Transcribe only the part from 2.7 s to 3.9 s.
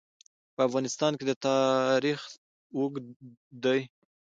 اوږد دی.